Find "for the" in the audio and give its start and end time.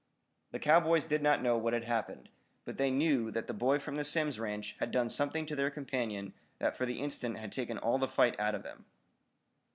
6.75-6.99